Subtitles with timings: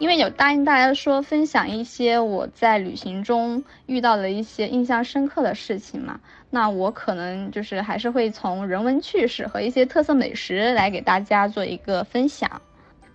[0.00, 12.50] 因为有答应大家说分享一些我在旅行中遇到的一些印象深刻的事情嘛，那我可能就是还是会从人文趣事和一些特色美食来给大家做一个分享。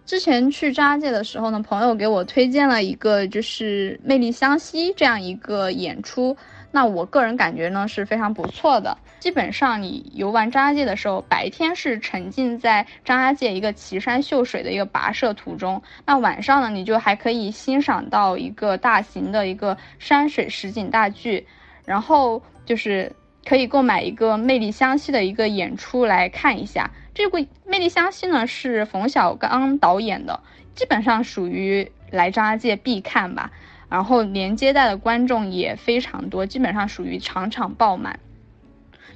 [0.05, 6.37] 之前去张家界的时候呢，朋友给我推荐了一个就是魅力湘西这样一个演出。
[6.75, 8.97] 那我个人感觉呢是非常不错的。
[9.17, 21.47] 基本上你游玩张家界的时候，白天是沉浸在张家界一个奇山秀水的一个跋涉途中，那晚上呢，你就还可以欣赏到一个大型的一个山水实景大剧，
[21.85, 23.09] 然后就是
[23.47, 26.91] 可以购买一个魅力湘西的一个演出来看一下。
[27.13, 30.37] 这部魅力湘西呢是冯小刚导演的，
[30.75, 33.49] 基本上属于来张家界必看吧。
[33.89, 38.19] 然后连接带的观众也非常多，基本上属于场场爆满。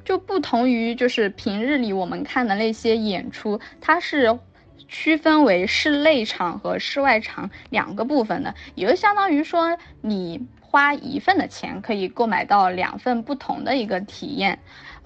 [0.06, 4.40] 就不同于就是平日里我们看的那些演出，它是
[4.88, 14.60] 区分为室内场和室外场两个部分的，也就相当于说你花一份的钱可以购买到两份不同的一个体验。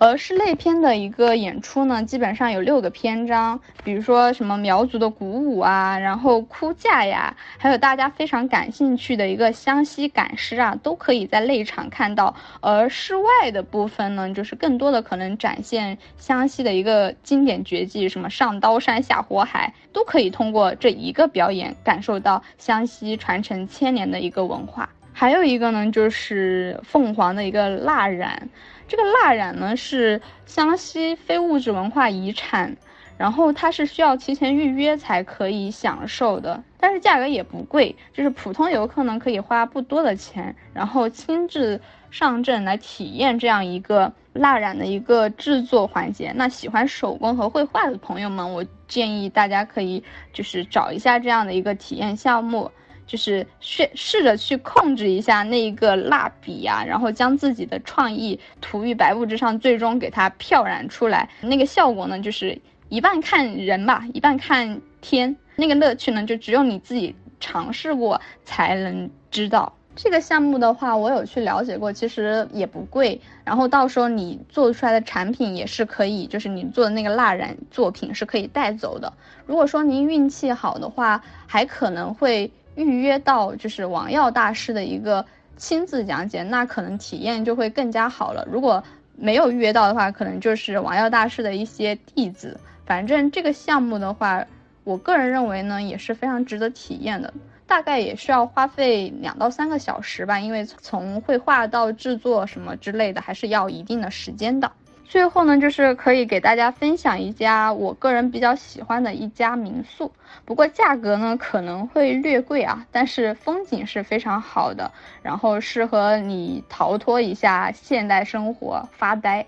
[0.05, 12.35] 而室内篇的一个演出呢，基本上有六个篇章，比如说什么苗族的鼓舞啊，然后哭嫁呀，还有大家非常感兴趣的一个湘西赶尸啊，都可以在内场看到。
[12.59, 24.89] 而室外的部分呢，就是更多的可能展现湘西的一个经典绝技，什么上刀山下火海，都可以通过这一个表演感受到湘西传承千年的一个文化。
[25.15, 28.49] 还有一个呢，就是凤凰的一个蜡染。
[28.87, 32.75] 这个蜡染呢是湘西非物质文化遗产，
[33.17, 41.79] 然后它是需要提前预约才可以享受的，但是价格也不贵，就是普通游客呢可以花不多的钱，然后亲自
[42.11, 46.31] 上阵来体验这样一个蜡染的一个制作环节。
[46.35, 50.03] 那喜欢手工和绘画的朋友们，我建议大家可以
[50.33, 52.69] 就是找一下这样的一个体验项目。
[53.05, 61.29] 就是试试着去控制一下那一个蜡笔呀，然后将自己的创意涂于白布之上，最终给它漂染出来。
[61.41, 62.59] 那个效果呢，就是
[62.89, 65.35] 一半看人吧，一半看天。
[65.55, 69.73] 那个乐趣呢，就只有你自己尝试过才能知道。
[69.95, 73.21] 这个项目的话，我有去了解过，其实也不贵。
[73.43, 79.13] 然后到时候你做出来的产品也是可以，就是你做的那个蜡染作品是可以带走的。
[79.45, 82.51] 如果说您运气好的话，还可能会。
[82.75, 85.25] 预约到就是王耀大师的一个
[85.57, 88.47] 亲自讲解，那可能体验就会更加好了。
[88.51, 88.83] 如果
[89.15, 92.59] 没有预约到的话，可能就是王耀大师的一些弟子。
[92.85, 94.45] 反正这个项目的话，
[94.83, 97.33] 我个人认为呢也是非常值得体验的，
[97.67, 104.71] 大概也需要花费两到三个小时吧，因为从绘画到制作什么之类的，还是要一定的时间的。
[105.05, 110.11] 最后呢，就是可以给大家分享一家我个人比较喜欢的一家民宿，
[110.43, 119.45] 不过价格呢可能会略贵啊，但是风景是非常好的，然后适合你逃脱一下现代生活发呆。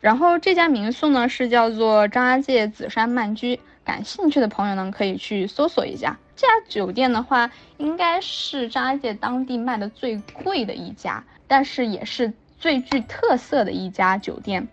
[0.00, 6.18] 然后这家民宿呢是叫做张家界紫山曼居，感兴趣的朋友呢可以去搜索一下。
[6.34, 12.32] 这家酒店的话，应该是张家界当地卖的最贵的一家，但是也是。
[12.58, 14.66] 最具特色的一家酒店，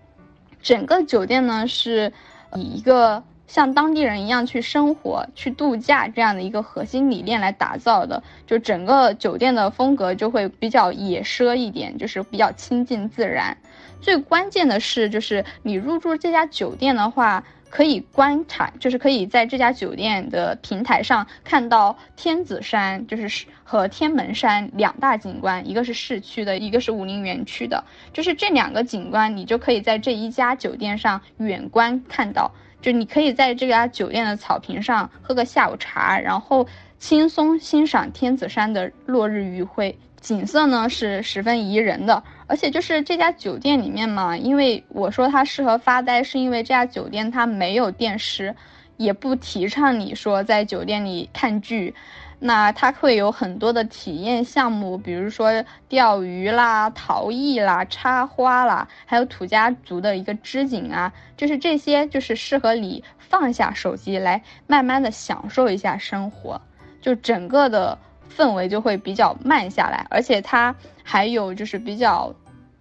[0.61, 2.11] 整个酒店呢是
[2.55, 8.23] 以一个像当地人一样去生活、去度假这样的一个核心理念来打造的。
[8.47, 13.57] 就整个酒店的风格就会比较野奢一点，就是比较亲近自然。
[14.01, 17.43] 最关键的是，就是你入住这家酒店的话。
[17.73, 36.67] 可以观察，就是可以在这家酒店的平台上看到天子山，就是和天门山两大景观，一个是市区的，一个是武陵园区的，就是这两个景观，你就可以在这一家酒店上远观看到，就你可以在这家酒店的草坪上喝个下午茶，然后
[36.99, 39.97] 轻松欣赏天子山的落日余晖。
[40.21, 48.55] 景色呢是十分宜人的，而且就是这家酒店里面嘛，因为我说它适合发呆，是因为这家酒店它没有电视，
[48.95, 51.95] 也不提倡你说在酒店里看剧，
[52.37, 66.61] 那它会有很多的体验项目，比如说钓鱼啦、陶艺啦、插花啦，还有土家族的一个织锦啊，就是这些就是适合你放下手机来慢慢的享受一下生活，
[67.01, 67.97] 就整个的。
[68.35, 72.33] 氛围就会比较慢下来，而且它还有就是比较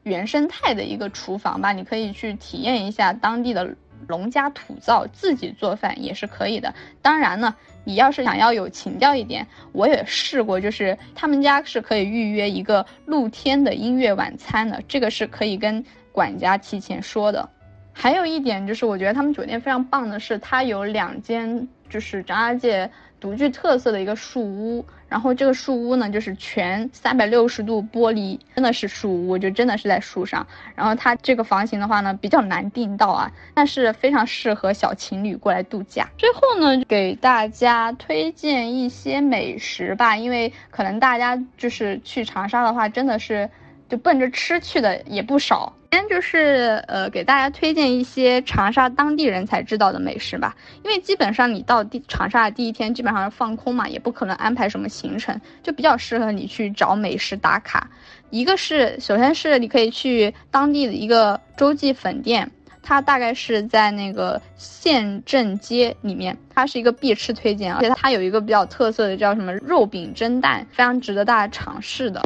[0.02, 3.76] 原生态的一个厨房吧，你可以去体验一下当地的
[4.08, 6.75] 农家土灶，自己做饭也是可以的。
[7.00, 7.54] 当然呢，
[7.84, 17.49] 你要是想要有情调一点，我也试过，就是他们家是可以预约一个露天的音乐晚餐的，这个是可以跟管家提前说的。
[17.93, 21.69] 还有一点就是，我觉得他们酒店非常棒的是，它有两间。
[21.90, 22.90] 就是张家界
[23.23, 24.85] 独具特色的一个树屋。
[25.09, 30.47] 然后这个树屋呢，就是全三百六十度玻璃，真的是树屋，就真的是在树上。
[30.75, 36.09] 然后它这个房型的话呢，比较难订到啊，但是非常适合小情侣过来度假。
[36.19, 43.49] 最后呢，给大家推荐一些美食吧，因为可能大家就是去长沙的话，真的是。
[43.93, 57.87] 就奔着吃去的也不少，先就是呃给大家推荐一些长沙当地人才知道的美食吧，因为基本上你到第长沙的第一天基本上是放空嘛，也不可能安排什么行程，就比较适合你去找美食打卡。
[58.31, 62.50] 一个是首先是你可以去当地的一个洲际粉店，
[62.83, 72.23] 它大概是在那个县镇街里面，它是一个必吃推荐，而且它有一个比较特色的叫什么肉饼蒸蛋，非常值得大家尝试的。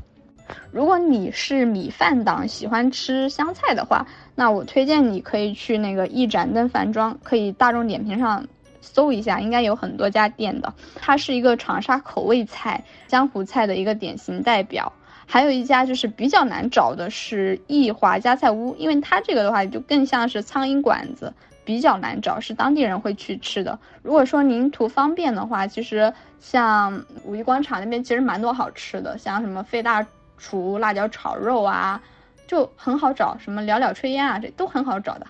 [0.71, 8.47] 如果你是米饭党，喜欢吃湘菜的话，那我推荐你可以去那个一盏灯饭庄，可以大众点评上
[8.81, 10.73] 搜一下，应该有很多家店的。
[10.95, 14.93] 它是一个长沙口味菜、江湖菜的一个典型代表。
[15.29, 21.33] 还有一家就是比较难找的是益华家菜屋，因为它这个的话就更像是苍蝇馆子，
[21.65, 23.77] 比较难找，是当地人会去吃的。
[24.03, 30.07] 如果说您图方便的话，其实像五一广场那边其实蛮多好吃的，像什么费大。
[30.39, 32.01] 厨辣椒炒肉啊，
[32.47, 35.27] 就很好找，什么袅袅炊烟啊，这都很好找的。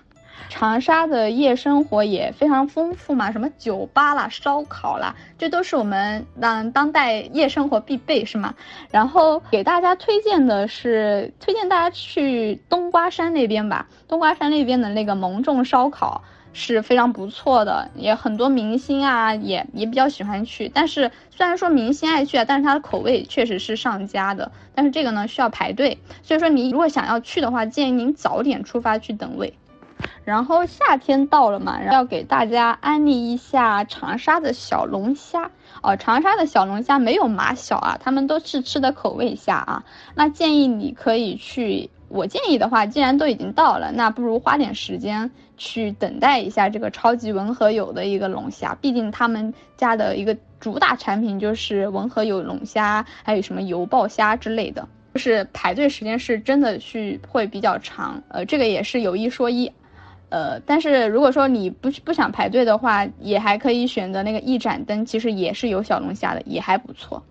[0.49, 8.53] 长沙的夜生活也非常丰富嘛，什么酒吧啦、烧烤啦，这都是我们嗯当代夜生活必备，是吗？
[8.91, 16.23] 然后给大家推荐的是，推荐大家去冬瓜山那边吧，冬瓜山那边的那个蒙众烧烤。
[16.53, 20.69] 是非常不错的，也很多明星啊，也也比较喜欢去。
[20.73, 24.51] 但是虽然说明星爱去啊，但是它的口味确实是上佳的。
[24.73, 29.53] 但是这个呢需要排队，所以说你如果想要去的话，建议您早点出发去等位。
[30.23, 35.49] 然后夏天到了嘛，要给大家安利一下长沙的小龙虾
[35.81, 35.95] 哦。
[35.95, 39.83] 长沙的小龙虾没有马小啊，他们都是吃的口味虾啊。
[40.15, 41.89] 那建议你可以去。
[42.09, 48.75] 我建议的话，既然都已经到了，那不如花点时间去等待一下这个超级文和友的一个龙虾。
[48.81, 58.23] 毕竟他们家的一个主打产品就是文和友龙虾，还有什么油爆虾之类的，就是排队时间是真的去会比较长。
[58.29, 59.71] 呃，这个也是有一说一，
[60.29, 67.21] 呃，但是如果说你不不想排队的话，也还可以选择那个一盏灯，其实也是有小龙虾的，也还不错。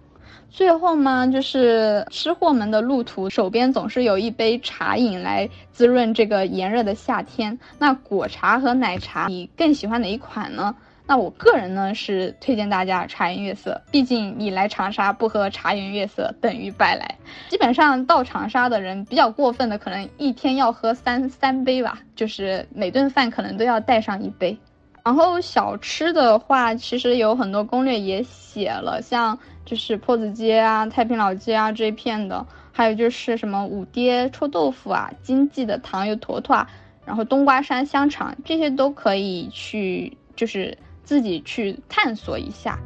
[0.49, 7.59] 最后嘛，就是吃货们的路途，手边总是有一杯茶饮来滋润这个炎热的夏天。
[7.79, 10.75] 那果茶和奶茶，你更喜欢哪一款呢？
[11.09, 17.15] 那我个人呢是推荐大家茶颜悦色，毕竟你来长沙不喝茶颜悦色等于白来。
[17.49, 24.59] 基本上到长沙的人比较过分的，可能一天要喝三三杯吧，就是每顿饭可能都要带上一杯。
[25.05, 36.71] 然后小吃的话，其实有很多攻略也写了，像就是坡子街啊、太平老街啊这一片的，还有就是什么五爹臭豆腐啊、经济的糖油坨坨啊，
[37.05, 42.79] 然后冬瓜山香肠这些都可以去，就是自己去探索一下。